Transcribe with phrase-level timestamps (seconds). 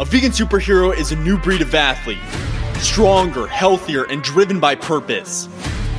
[0.00, 2.18] A vegan superhero is a new breed of athlete.
[2.82, 5.46] Stronger, healthier, and driven by purpose.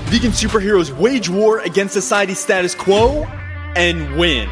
[0.07, 3.23] Vegan superheroes wage war against society's status quo
[3.77, 4.49] and win.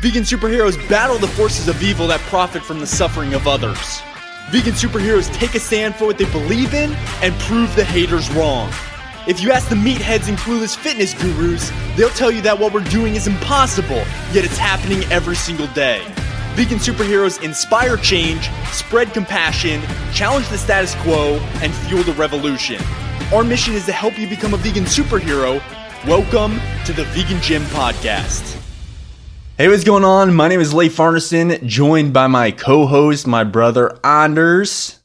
[0.00, 4.00] Vegan superheroes battle the forces of evil that profit from the suffering of others.
[4.52, 8.70] Vegan superheroes take a stand for what they believe in and prove the haters wrong.
[9.26, 12.84] If you ask the meatheads and clueless fitness gurus, they'll tell you that what we're
[12.84, 16.06] doing is impossible, yet it's happening every single day.
[16.54, 19.82] Vegan superheroes inspire change, spread compassion,
[20.12, 22.80] challenge the status quo, and fuel the revolution.
[23.34, 25.60] Our mission is to help you become a vegan superhero.
[26.06, 28.56] Welcome to the Vegan Gym Podcast.
[29.58, 30.32] Hey, what's going on?
[30.32, 35.00] My name is Leif Arneson, joined by my co-host, my brother Anders.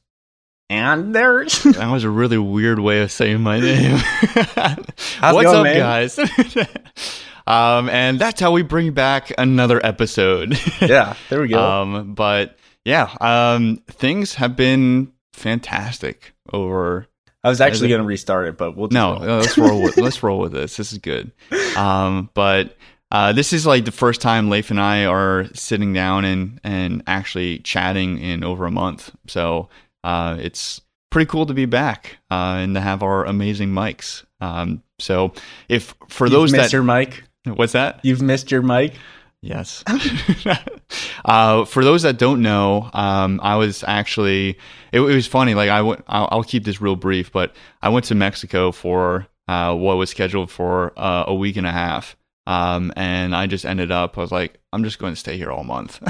[0.69, 1.63] Anders.
[1.63, 3.93] That was a really weird way of saying my name.
[3.95, 4.53] What's
[5.19, 5.77] going, up, man?
[5.79, 6.15] guys?
[7.49, 10.57] um, and that's how we bring back another episode.
[10.81, 11.61] Yeah, there we go.
[11.61, 17.07] um, but yeah, um, things have been fantastic over.
[17.43, 19.37] I was actually going to restart it, but we'll No, roll.
[19.39, 20.77] let's roll with let's roll with this.
[20.77, 21.31] This is good.
[21.77, 22.75] Um, but
[23.11, 27.03] uh, this is like the first time Leif and I are sitting down and and
[27.07, 29.11] actually chatting in over a month.
[29.27, 29.69] So
[30.03, 34.25] uh, it's pretty cool to be back uh, and to have our amazing mics.
[34.41, 35.33] Um, so
[35.69, 37.23] if for You've those that your mic.
[37.45, 37.99] What's that?
[38.03, 38.95] You've missed your mic.
[39.41, 39.83] Yes.
[41.25, 44.57] uh, for those that don't know, um, I was actually.
[44.91, 45.53] It, it was funny.
[45.53, 46.03] Like I went.
[46.07, 50.09] I'll, I'll keep this real brief, but I went to Mexico for uh, what was
[50.09, 52.15] scheduled for uh, a week and a half.
[52.45, 54.17] Um, and I just ended up.
[54.17, 56.01] I was like, I'm just going to stay here all month.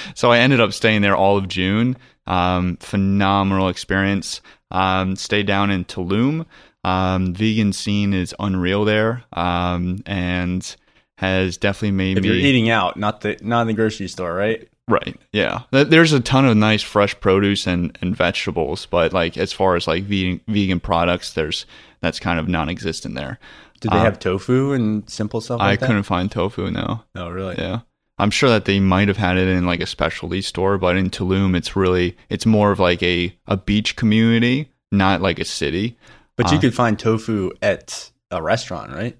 [0.14, 1.96] so I ended up staying there all of June.
[2.26, 4.40] Um, phenomenal experience.
[4.70, 6.46] Um, stayed down in Tulum.
[6.84, 9.24] Um, vegan scene is unreal there.
[9.32, 10.74] Um, and
[11.18, 14.34] has definitely made If me you're eating out, not the not in the grocery store,
[14.34, 14.68] right?
[14.88, 15.16] Right.
[15.32, 15.62] Yeah.
[15.70, 19.86] There's a ton of nice fresh produce and, and vegetables, but like as far as
[19.86, 21.66] like vegan vegan products, there's
[22.00, 23.38] that's kind of non-existent there.
[23.80, 25.86] Do they Uh, have tofu and simple stuff I that?
[25.86, 26.68] couldn't find tofu.
[26.70, 27.04] No.
[27.14, 27.54] Oh, really?
[27.56, 27.80] Yeah.
[28.18, 31.10] I'm sure that they might have had it in like a specialty store, but in
[31.10, 35.96] Tulum, it's really it's more of like a a beach community, not like a city.
[36.36, 39.16] But you Uh, could find tofu at a restaurant, right?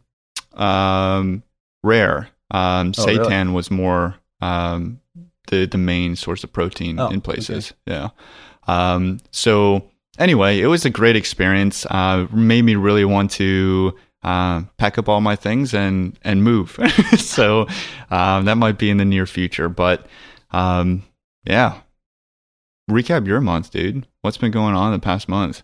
[0.54, 1.42] Um,
[1.82, 2.28] rare.
[2.50, 3.18] Um, Oh, really?
[3.18, 5.00] seitan was more um,
[5.48, 7.72] the the main source of protein Oh, in places.
[7.86, 8.08] Yeah.
[8.66, 11.86] Um, so anyway, it was a great experience.
[11.90, 16.78] Uh, made me really want to uh, pack up all my things and and move.
[17.16, 17.66] so
[18.10, 20.06] um, that might be in the near future, but
[20.50, 21.02] um,
[21.44, 21.80] yeah.
[22.90, 24.06] Recap your month, dude.
[24.22, 25.62] What's been going on in the past month?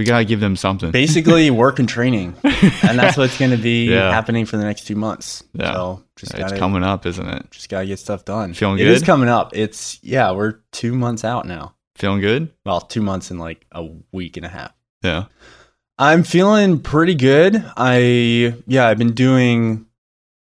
[0.00, 0.90] We gotta give them something.
[0.92, 4.10] Basically, work and training, and that's what's going to be Yeah.
[4.10, 5.44] happening for the next two months.
[5.52, 5.74] Yeah.
[5.74, 7.50] So just it's gotta it's coming up, isn't it?
[7.50, 8.54] just gotta get stuff done.
[8.54, 8.88] Feeling It good?
[8.92, 9.54] It is coming up.
[9.54, 11.74] It's yeah, we're two months out now.
[11.96, 12.50] Feeling good?
[12.64, 14.72] Well, two months and like a week and a half.
[15.02, 15.26] Yeah.
[15.98, 17.62] I'm feeling pretty good.
[17.76, 19.84] I yeah, I've been doing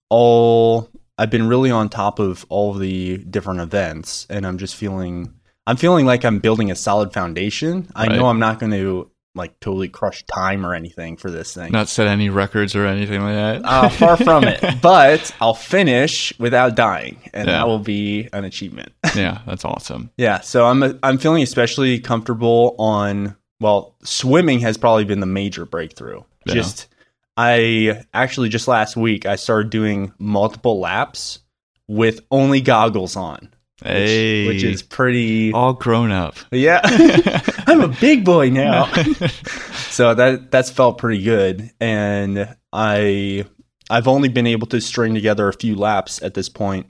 [0.08, 0.88] all
[1.18, 5.34] I've been really on top of all the different events and I'm just feeling
[5.66, 7.88] I'm feeling like I'm building a solid foundation.
[7.96, 8.16] I Right.
[8.16, 11.70] know I'm not going to like totally crush time or anything for this thing.
[11.72, 13.62] Not set any records or anything like that.
[13.64, 17.58] Uh, far from it, but I'll finish without dying, and Yeah.
[17.58, 18.92] that will be an achievement.
[19.14, 20.10] yeah, that's awesome.
[20.16, 25.64] Yeah, so I'm I'm feeling especially comfortable on well, swimming has probably been the major
[25.66, 26.22] breakthrough.
[26.46, 26.54] Yeah.
[26.54, 26.88] Just
[27.36, 31.40] I actually just last week I started doing multiple laps
[31.86, 33.48] with only goggles on.
[33.82, 36.36] Which, which is pretty all grown up.
[36.50, 36.80] Yeah.
[37.70, 38.92] I'm a big boy now.
[39.90, 43.44] so that that's felt pretty good and I
[43.88, 46.86] I've only been able to string together a few laps at this point,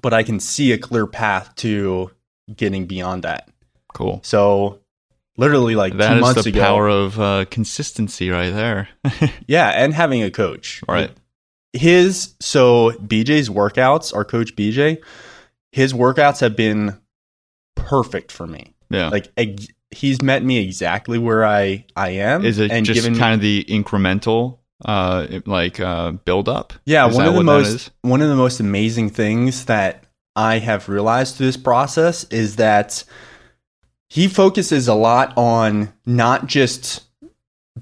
[0.00, 2.10] but I can see a clear path to
[2.54, 3.48] getting beyond that.
[3.94, 4.20] cool.
[4.22, 4.80] So
[5.36, 6.60] literally like That two is months the ago.
[6.60, 8.88] power of uh, consistency right there.
[9.46, 10.82] yeah, and having a coach.
[10.88, 11.10] right.
[11.74, 14.98] His so BJ's workouts, our coach BJ,
[15.72, 16.98] his workouts have been
[17.74, 18.74] perfect for me.
[18.90, 19.08] Yeah.
[19.10, 22.44] Like ex- he's met me exactly where I I am.
[22.44, 26.72] is it and just given me- kind of the incremental, uh, like uh, build up?
[26.84, 30.04] Yeah, Is one of the most one of the most amazing things that
[30.36, 33.02] I have realized through this process is that
[34.08, 37.04] he focuses a lot on not just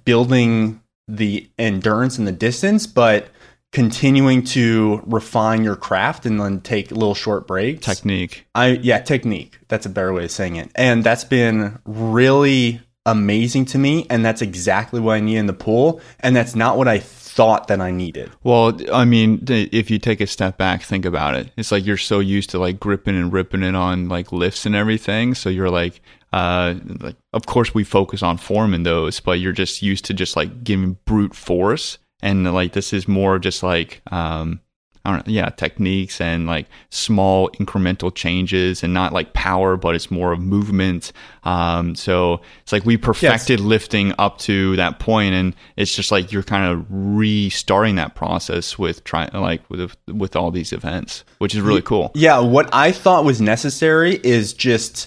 [0.05, 3.29] building the endurance and the distance, but
[3.73, 7.85] continuing to refine your craft and then take little short breaks.
[7.85, 8.47] technique.
[8.55, 9.59] I yeah, technique.
[9.69, 10.71] That's a better way of saying it.
[10.75, 15.53] And that's been really amazing to me and that's exactly what I need in the
[15.53, 16.99] pool and that's not what I
[17.37, 18.33] thought that I needed.
[18.43, 21.51] Well, I mean, if you take a step back, think about it.
[21.57, 24.75] It's like you're so used to like gripping and ripping it on like lifts and
[24.75, 25.35] everything.
[25.35, 26.01] So you're like,
[26.33, 30.15] uh, like of course we focus on form in those, but you're just used to
[30.15, 34.61] just like giving brute force, and like this is more just like um,
[35.07, 39.95] I don't know, yeah, techniques and like small incremental changes and not like power, but
[39.95, 41.13] it's more of movement.
[41.45, 43.67] Um, so it's like we perfected yes.
[43.67, 48.81] lifting up to that point, and it's just like you're kind of restarting that process
[48.81, 52.11] with trying like with with all these events, which is really cool.
[52.17, 55.07] Yeah, what I thought was necessary is just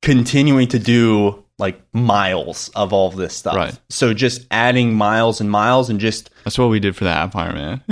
[0.00, 3.54] continuing to do like miles of all of this stuff.
[3.54, 3.78] Right.
[3.90, 7.52] So just adding miles and miles and just That's what we did for the Empire,
[7.52, 7.84] man.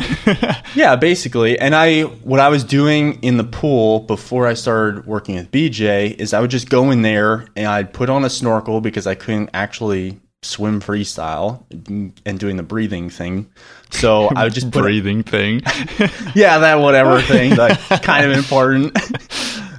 [0.74, 1.58] yeah, basically.
[1.58, 6.16] And I what I was doing in the pool before I started working with BJ
[6.16, 9.14] is I would just go in there and I'd put on a snorkel because I
[9.14, 11.64] couldn't actually swim freestyle
[12.24, 13.50] and doing the breathing thing.
[13.90, 15.60] So I would just breathing thing.
[16.34, 18.96] yeah, that whatever thing, like kind of important.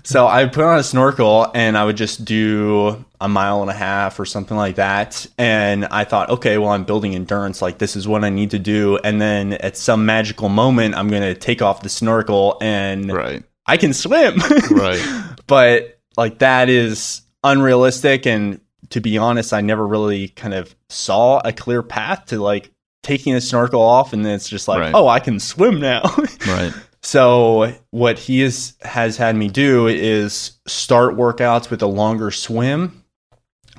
[0.09, 3.75] So I put on a snorkel and I would just do a mile and a
[3.75, 5.27] half or something like that.
[5.37, 7.61] And I thought, okay, well, I'm building endurance.
[7.61, 8.97] Like, this is what I need to do.
[9.03, 13.43] And then at some magical moment, I'm going to take off the snorkel and right.
[13.67, 14.39] I can swim.
[14.71, 15.35] right.
[15.45, 18.25] But like, that is unrealistic.
[18.25, 22.71] And to be honest, I never really kind of saw a clear path to like
[23.03, 24.11] taking a snorkel off.
[24.11, 24.95] And then it's just like, right.
[24.95, 26.01] oh, I can swim now.
[26.47, 26.73] right.
[27.01, 33.03] So what he is, has had me do is start workouts with a longer swim,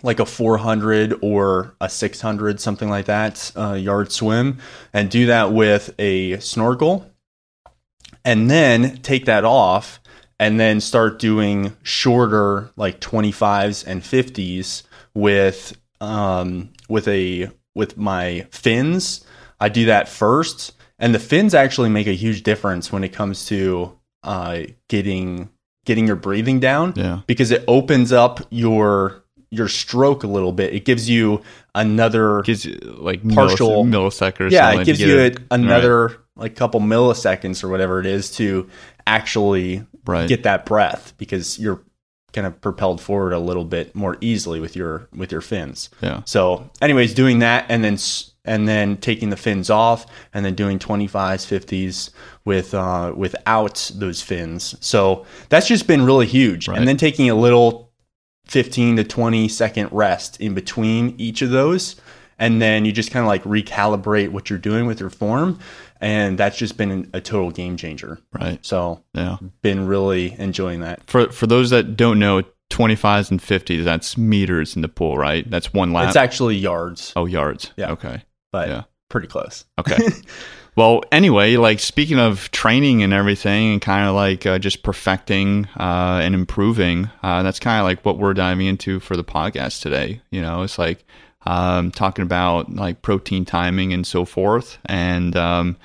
[0.02, 4.58] like a 400 or a 600, something like that, uh, yard swim,
[4.92, 7.10] and do that with a snorkel,
[8.24, 10.00] and then take that off,
[10.38, 18.46] and then start doing shorter, like 25s and 50s with um, with a with my
[18.50, 19.22] fins.
[19.60, 23.46] I do that first and the fins actually make a huge difference when it comes
[23.46, 25.50] to uh, getting
[25.84, 26.92] getting your breathing down.
[26.94, 27.22] Yeah.
[27.26, 30.74] Because it opens up your your stroke a little bit.
[30.74, 31.42] It gives you
[31.74, 34.50] another gives you like partial millisecond.
[34.50, 36.16] yeah, it gives you it, another right.
[36.36, 38.68] like couple milliseconds or whatever it is to
[39.06, 40.28] actually right.
[40.28, 41.82] get that breath because you're
[42.32, 45.90] kind of propelled forward a little bit more easily with your with your fins.
[46.00, 46.22] Yeah.
[46.26, 47.96] So, anyways, doing that and then
[48.44, 51.10] and then taking the fins off and then doing 25s
[51.46, 52.10] 50s
[52.44, 54.74] with uh, without those fins.
[54.80, 56.68] So that's just been really huge.
[56.68, 56.78] Right.
[56.78, 57.92] and then taking a little
[58.46, 61.96] 15 to 20 second rest in between each of those.
[62.38, 65.58] And then you just kind of like recalibrate what you're doing with your form.
[66.00, 68.18] And that's just been a total game changer.
[68.32, 68.64] Right.
[68.64, 69.36] So yeah.
[69.60, 71.08] been really enjoying that.
[71.08, 75.48] For for those that don't know 25s and 50s that's meters in the pool right?
[75.50, 76.08] That's one lap.
[76.08, 77.12] It's actually yards.
[77.14, 77.72] Oh yards.
[77.76, 77.90] Yeah.
[77.90, 78.82] Okay but yeah.
[79.08, 79.64] pretty close.
[79.78, 79.98] Okay.
[80.76, 85.66] well, anyway, like speaking of training and everything, and kind of like uh, just perfecting
[85.78, 89.82] uh, and improving, uh, that's kind of like what we're diving into for the podcast
[89.82, 90.20] today.
[90.30, 91.04] You know, it's like
[91.46, 95.76] um, talking about like protein timing and so forth, and um,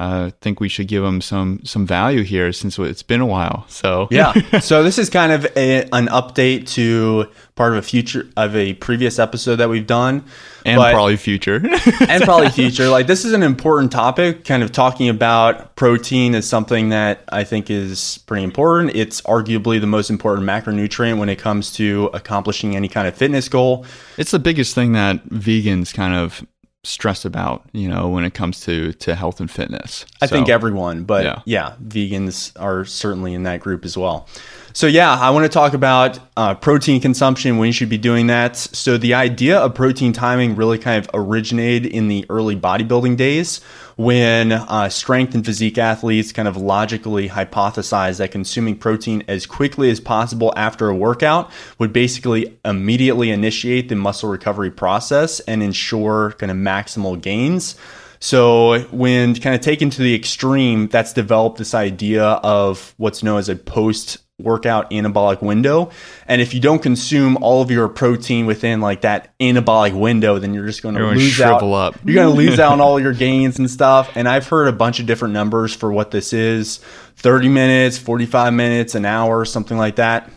[0.00, 3.66] I think we should give them some some value here since it's been a while.
[3.68, 8.26] So yeah, so this is kind of a, an update to part of a future
[8.34, 10.24] of a previous episode that we've done,
[10.64, 11.56] and but, probably future,
[12.08, 12.88] and probably future.
[12.88, 14.46] Like this is an important topic.
[14.46, 18.96] Kind of talking about protein is something that I think is pretty important.
[18.96, 23.50] It's arguably the most important macronutrient when it comes to accomplishing any kind of fitness
[23.50, 23.84] goal.
[24.16, 26.42] It's the biggest thing that vegans kind of
[26.82, 30.06] stress about, you know, when it comes to to health and fitness.
[30.22, 31.42] I so, think everyone, but yeah.
[31.44, 31.74] yeah.
[31.82, 34.28] vegans are certainly in that group as well.
[34.72, 38.28] So yeah, I want to talk about uh, protein consumption when you should be doing
[38.28, 38.56] that.
[38.56, 43.60] So the idea of protein timing really kind of originated in the early bodybuilding days
[43.96, 49.90] when uh, strength and physique athletes kind of logically hypothesized that consuming protein as quickly
[49.90, 56.32] as possible after a workout would basically immediately initiate the muscle recovery process and ensure
[56.38, 57.74] kind of maximal gains.
[58.22, 63.38] So, when kind of taken to the extreme, that's developed this idea of what's known
[63.38, 65.90] as a post workout anabolic window.
[66.26, 70.54] And if you don't consume all of your protein within like that anabolic window, then
[70.54, 71.62] you're just going to lose out.
[71.62, 71.96] Up.
[72.04, 74.16] You're going to lose out on all your gains and stuff.
[74.16, 76.78] And I've heard a bunch of different numbers for what this is
[77.16, 80.30] 30 minutes, 45 minutes, an hour, something like that.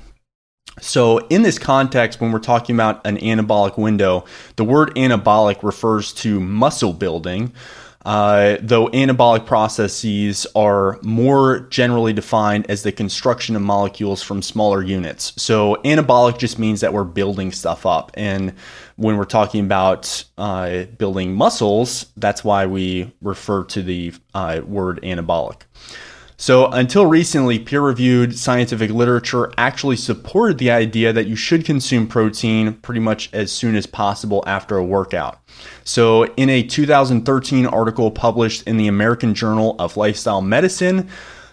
[0.82, 6.14] So, in this context, when we're talking about an anabolic window, the word anabolic refers
[6.14, 7.54] to muscle building.
[8.06, 14.84] Uh, though anabolic processes are more generally defined as the construction of molecules from smaller
[14.84, 15.34] units.
[15.42, 18.12] So, anabolic just means that we're building stuff up.
[18.16, 18.54] And
[18.98, 25.00] when we're talking about uh, building muscles, that's why we refer to the uh, word
[25.02, 25.62] anabolic.
[26.44, 32.06] So, until recently, peer reviewed scientific literature actually supported the idea that you should consume
[32.06, 35.40] protein pretty much as soon as possible after a workout.
[35.86, 41.08] So, in a 2013 article published in the American Journal of Lifestyle Medicine,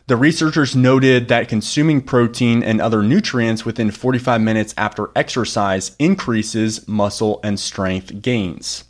[0.09, 6.89] the researchers noted that consuming protein and other nutrients within 45 minutes after exercise increases
[6.89, 8.90] muscle and strength gains.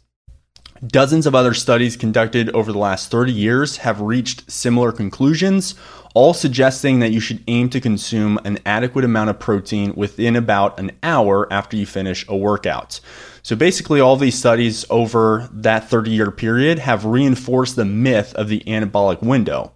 [0.87, 5.75] Dozens of other studies conducted over the last 30 years have reached similar conclusions,
[6.15, 10.81] all suggesting that you should aim to consume an adequate amount of protein within about
[10.81, 12.99] an hour after you finish a workout.
[13.43, 18.49] So basically, all these studies over that 30 year period have reinforced the myth of
[18.49, 19.73] the anabolic window.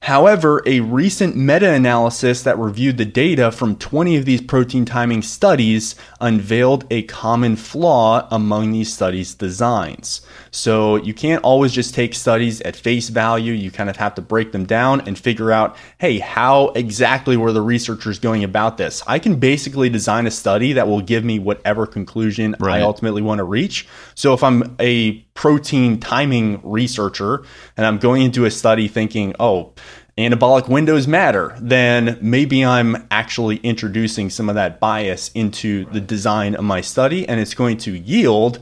[0.00, 5.22] However, a recent meta analysis that reviewed the data from 20 of these protein timing
[5.22, 10.20] studies unveiled a common flaw among these studies' designs.
[10.50, 13.52] So you can't always just take studies at face value.
[13.52, 17.52] You kind of have to break them down and figure out hey, how exactly were
[17.52, 19.02] the researchers going about this?
[19.06, 22.80] I can basically design a study that will give me whatever conclusion right.
[22.80, 23.88] I ultimately want to reach.
[24.14, 27.44] So if I'm a protein timing researcher
[27.76, 29.72] and I'm going into a study thinking, oh,
[30.18, 36.56] anabolic windows matter, then maybe I'm actually introducing some of that bias into the design
[36.56, 38.58] of my study and it's going to yield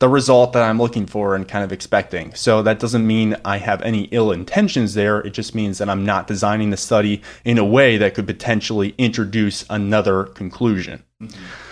[0.00, 2.32] the result that I'm looking for and kind of expecting.
[2.34, 5.18] So that doesn't mean I have any ill intentions there.
[5.20, 8.94] It just means that I'm not designing the study in a way that could potentially
[8.96, 11.02] introduce another conclusion.
[11.20, 11.67] Mm-hmm.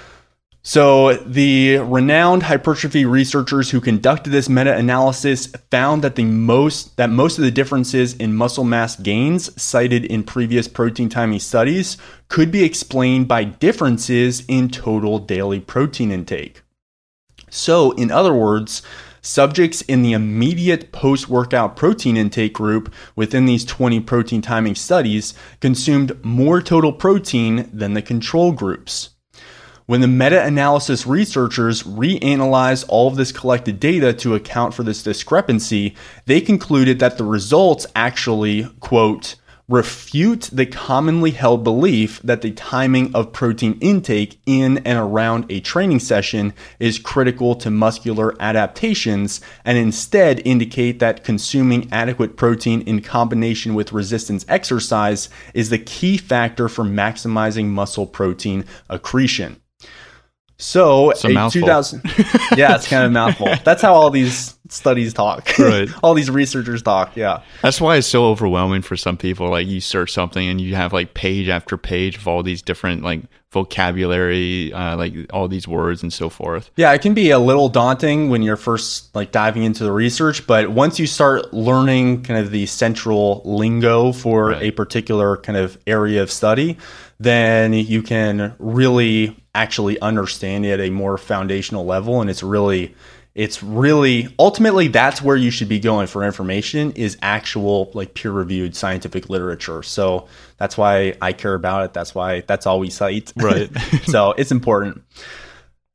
[0.68, 7.38] So, the renowned hypertrophy researchers who conducted this meta-analysis found that the most that most
[7.38, 11.96] of the differences in muscle mass gains cited in previous protein timing studies
[12.28, 16.62] could be explained by differences in total daily protein intake.
[17.48, 18.82] So, in other words,
[19.22, 25.32] subjects in the immediate post workout protein intake group within these 20 protein timing studies
[25.60, 29.10] consumed more total protein than the control groups.
[29.86, 35.00] When the meta analysis researchers reanalyzed all of this collected data to account for this
[35.00, 39.36] discrepancy, they concluded that the results actually, quote,
[39.68, 45.60] refute the commonly held belief that the timing of protein intake in and around a
[45.60, 53.00] training session is critical to muscular adaptations and instead indicate that consuming adequate protein in
[53.00, 59.60] combination with resistance exercise is the key factor for maximizing muscle protein accretion.
[60.58, 62.02] So it's a, a 2000
[62.56, 63.48] Yeah, it's kind of a mouthful.
[63.64, 65.58] That's how all these studies talk.
[65.58, 65.88] Right.
[66.02, 67.42] all these researchers talk, yeah.
[67.62, 70.92] That's why it's so overwhelming for some people like you search something and you have
[70.92, 73.22] like page after page of all these different like
[73.52, 76.70] vocabulary, uh, like all these words and so forth.
[76.76, 80.46] Yeah, it can be a little daunting when you're first like diving into the research,
[80.46, 84.62] but once you start learning kind of the central lingo for right.
[84.62, 86.76] a particular kind of area of study,
[87.18, 92.20] then you can really actually understand it at a more foundational level.
[92.20, 92.94] And it's really
[93.34, 98.32] it's really ultimately that's where you should be going for information is actual like peer
[98.32, 99.82] reviewed scientific literature.
[99.82, 101.92] So that's why i care about it.
[101.92, 103.32] That's why that's all we cite.
[103.36, 103.70] Right.
[104.06, 105.02] So it's important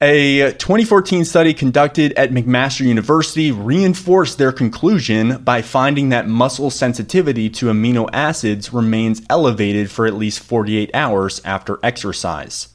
[0.01, 6.71] a uh, 2014 study conducted at McMaster University reinforced their conclusion by finding that muscle
[6.71, 12.70] sensitivity to amino acids remains elevated for at least 48 hours after exercise.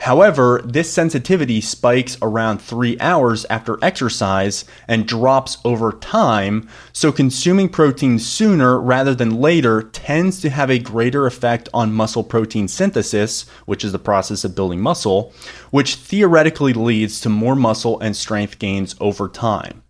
[0.00, 7.68] However, this sensitivity spikes around three hours after exercise and drops over time, so consuming
[7.68, 13.42] protein sooner rather than later tends to have a greater effect on muscle protein synthesis,
[13.66, 15.34] which is the process of building muscle,
[15.70, 19.82] which theoretically leads to more muscle and strength gains over time.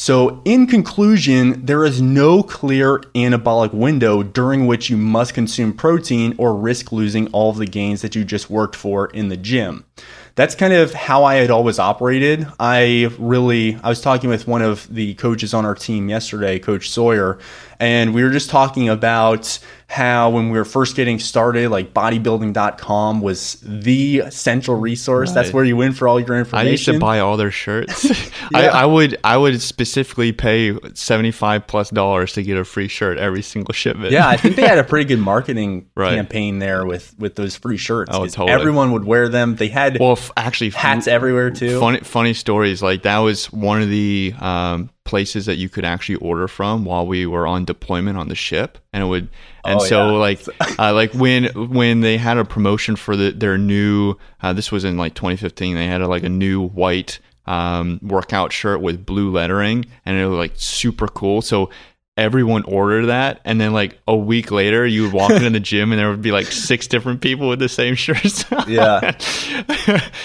[0.00, 6.36] So, in conclusion, there is no clear anabolic window during which you must consume protein
[6.38, 9.84] or risk losing all of the gains that you just worked for in the gym.
[10.36, 12.46] That's kind of how I had always operated.
[12.60, 16.90] I really, I was talking with one of the coaches on our team yesterday, Coach
[16.90, 17.40] Sawyer,
[17.80, 19.58] and we were just talking about
[19.88, 25.30] how when we were first getting started, like bodybuilding.com was the central resource.
[25.30, 25.34] Right.
[25.34, 26.68] That's where you went for all your information.
[26.68, 28.04] I used to buy all their shirts.
[28.52, 28.58] yeah.
[28.58, 32.88] I, I, would I would specifically pay seventy five plus dollars to get a free
[32.88, 34.12] shirt every single shipment.
[34.12, 36.14] Yeah, I think they had a pretty good marketing right.
[36.14, 38.10] campaign there with with those free shirts.
[38.12, 38.52] Oh, totally.
[38.52, 39.56] Everyone would wear them.
[39.56, 41.80] They had well, f- actually hats everywhere too.
[41.80, 46.16] Funny funny stories like that was one of the um, places that you could actually
[46.16, 49.28] order from while we were on deployment on the ship, and it would.
[49.64, 50.18] And Oh, so yeah.
[50.18, 50.40] like
[50.78, 54.84] uh, like when when they had a promotion for the, their new uh, this was
[54.84, 59.30] in like 2015 they had a, like a new white um, workout shirt with blue
[59.30, 61.70] lettering and it was like super cool so
[62.18, 65.92] everyone ordered that and then like a week later you would walk into the gym
[65.92, 69.12] and there would be like six different people with the same shirts Yeah.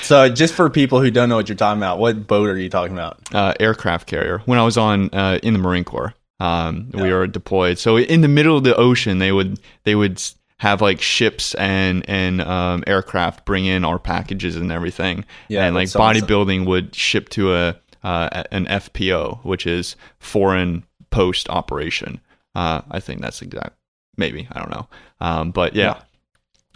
[0.02, 2.70] So just for people who don't know what you're talking about, what boat are you
[2.70, 3.20] talking about?
[3.34, 6.14] uh, aircraft carrier when I was on uh, in the Marine Corps.
[6.40, 10.22] Um, We were deployed, so in the middle of the ocean, they would they would
[10.58, 15.24] have like ships and and um, aircraft bring in our packages and everything.
[15.48, 16.28] Yeah, and like that's awesome.
[16.28, 20.84] bodybuilding would ship to a uh, an FPO, which is foreign
[21.14, 22.20] post operation.
[22.56, 23.76] Uh, I think that's exact.
[24.18, 24.88] Maybe I don't know,
[25.22, 26.02] um, but yeah,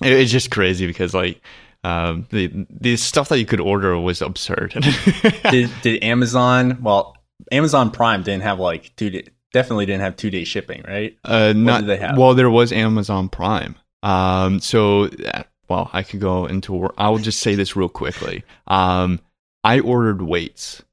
[0.03, 1.41] It- it's just crazy because like.
[1.83, 4.71] Um, the the stuff that you could order was absurd.
[5.51, 7.15] Did, did Amazon, well,
[7.51, 11.17] Amazon Prime didn't have like two, day, definitely didn't have two day shipping, right?
[11.23, 12.17] Uh, not they have?
[12.17, 12.33] well.
[12.33, 13.75] There was Amazon Prime.
[14.03, 16.89] Um, so uh, well, I could go into.
[16.97, 18.43] I will just say this real quickly.
[18.65, 19.21] Um,
[19.63, 20.83] I ordered weights,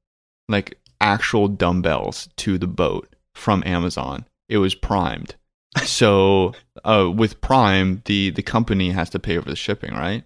[0.49, 4.25] like actual dumbbells, to the boat from Amazon.
[4.49, 5.35] It was primed.
[5.85, 6.53] So
[6.85, 10.25] uh, with Prime, the the company has to pay for the shipping, right?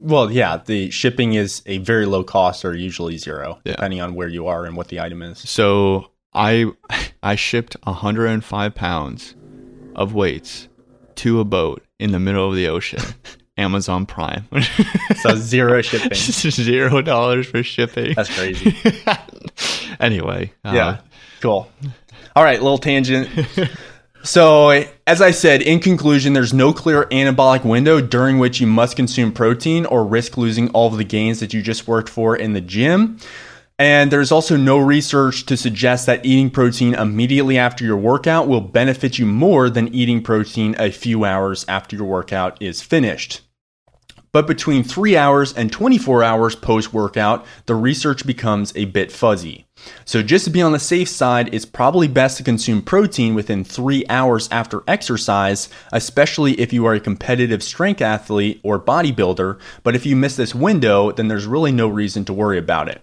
[0.00, 3.72] Well, yeah, the shipping is a very low cost or usually zero, Yeah.
[3.72, 5.38] depending on where you are and what the item is.
[5.38, 6.66] So I
[7.22, 9.34] I shipped 105 pounds
[9.94, 10.68] of weights
[11.16, 13.00] to a boat in the middle of the ocean.
[13.56, 14.48] Amazon Prime.
[15.22, 16.12] So zero shipping.
[16.16, 18.12] Zero dollars for shipping.
[18.14, 18.76] That's crazy.
[20.00, 20.98] anyway, uh, Yeah.
[21.40, 21.70] Cool.
[22.36, 23.28] All right, little tangent.
[24.24, 28.96] So, as I said, in conclusion, there's no clear anabolic window during which you must
[28.96, 32.54] consume protein or risk losing all of the gains that you just worked for in
[32.54, 33.18] the gym.
[33.78, 38.62] And there's also no research to suggest that eating protein immediately after your workout will
[38.62, 43.42] benefit you more than eating protein a few hours after your workout is finished.
[44.32, 49.63] But between 3 hours and 24 hours post workout, the research becomes a bit fuzzy.
[50.04, 53.64] So, just to be on the safe side, it's probably best to consume protein within
[53.64, 59.58] 3 hours after exercise, especially if you are a competitive strength athlete or bodybuilder.
[59.82, 63.02] But if you miss this window, then there's really no reason to worry about it.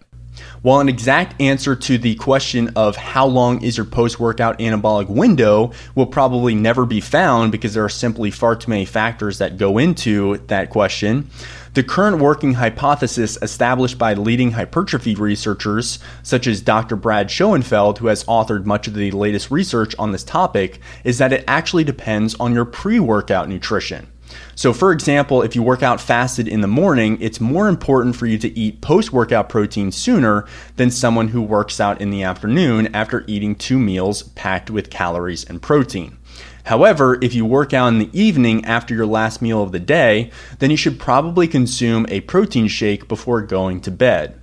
[0.62, 5.10] While an exact answer to the question of how long is your post workout anabolic
[5.10, 9.58] window will probably never be found because there are simply far too many factors that
[9.58, 11.29] go into that question,
[11.74, 16.98] the current working hypothesis established by leading hypertrophy researchers, such as Dr.
[16.98, 21.31] Brad Schoenfeld, who has authored much of the latest research on this topic, is that
[21.31, 24.07] it actually depends on your pre workout nutrition.
[24.55, 28.25] So, for example, if you work out fasted in the morning, it's more important for
[28.25, 32.94] you to eat post workout protein sooner than someone who works out in the afternoon
[32.96, 36.17] after eating two meals packed with calories and protein.
[36.65, 40.31] However, if you work out in the evening after your last meal of the day,
[40.59, 44.39] then you should probably consume a protein shake before going to bed.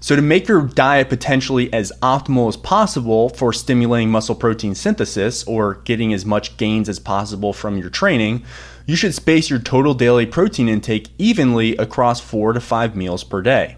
[0.00, 5.42] So, to make your diet potentially as optimal as possible for stimulating muscle protein synthesis
[5.44, 8.44] or getting as much gains as possible from your training,
[8.86, 13.42] you should space your total daily protein intake evenly across four to five meals per
[13.42, 13.76] day.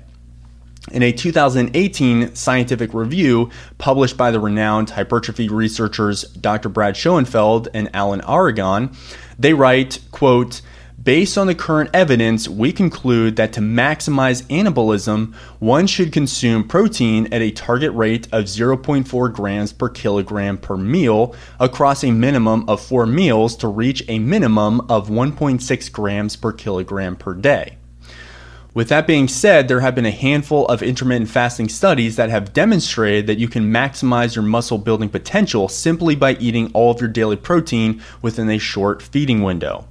[0.92, 6.68] In a 2018 scientific review published by the renowned hypertrophy researchers Dr.
[6.68, 8.94] Brad Schoenfeld and Alan Aragon,
[9.38, 10.62] they write, quote,
[11.08, 17.32] Based on the current evidence, we conclude that to maximize anabolism, one should consume protein
[17.32, 22.82] at a target rate of 0.4 grams per kilogram per meal across a minimum of
[22.82, 27.78] four meals to reach a minimum of 1.6 grams per kilogram per day.
[28.74, 32.52] With that being said, there have been a handful of intermittent fasting studies that have
[32.52, 37.08] demonstrated that you can maximize your muscle building potential simply by eating all of your
[37.08, 39.88] daily protein within a short feeding window.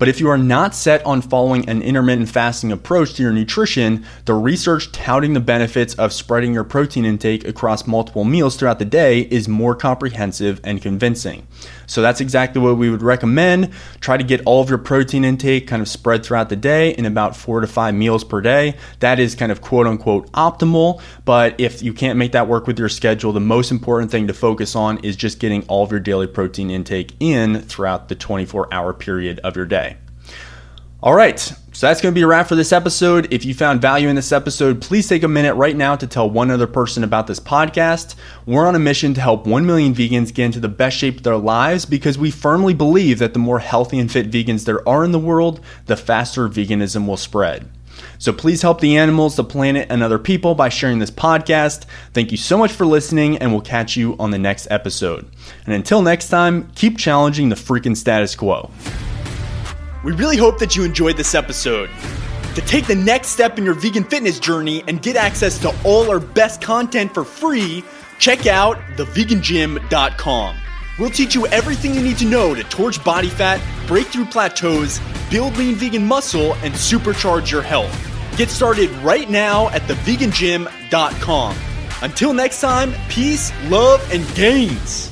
[0.00, 4.06] But if you are not set on following an intermittent fasting approach to your nutrition,
[4.24, 8.86] the research touting the benefits of spreading your protein intake across multiple meals throughout the
[8.86, 11.46] day is more comprehensive and convincing.
[11.90, 13.72] So that's exactly what we would recommend.
[13.98, 17.04] Try to get all of your protein intake kind of spread throughout the day in
[17.04, 18.76] about four to five meals per day.
[19.00, 21.02] That is kind of quote unquote optimal.
[21.24, 24.32] But if you can't make that work with your schedule, the most important thing to
[24.32, 28.72] focus on is just getting all of your daily protein intake in throughout the 24
[28.72, 29.96] hour period of your day.
[31.02, 33.32] All right, so that's going to be a wrap for this episode.
[33.32, 36.28] If you found value in this episode, please take a minute right now to tell
[36.28, 38.16] one other person about this podcast.
[38.44, 41.22] We're on a mission to help 1 million vegans get into the best shape of
[41.22, 45.04] their lives because we firmly believe that the more healthy and fit vegans there are
[45.04, 47.66] in the world, the faster veganism will spread.
[48.18, 51.86] So please help the animals, the planet, and other people by sharing this podcast.
[52.12, 55.26] Thank you so much for listening, and we'll catch you on the next episode.
[55.64, 58.70] And until next time, keep challenging the freaking status quo.
[60.02, 61.90] We really hope that you enjoyed this episode.
[62.54, 66.10] To take the next step in your vegan fitness journey and get access to all
[66.10, 67.84] our best content for free,
[68.18, 70.56] check out thevegangym.com.
[70.98, 75.00] We'll teach you everything you need to know to torch body fat, break through plateaus,
[75.30, 77.94] build lean vegan muscle, and supercharge your health.
[78.36, 81.56] Get started right now at thevegangym.com.
[82.02, 85.09] Until next time, peace, love, and gains.